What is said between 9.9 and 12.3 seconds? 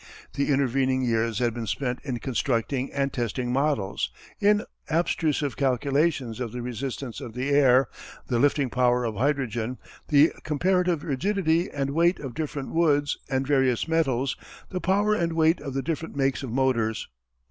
the comparative rigidity and weight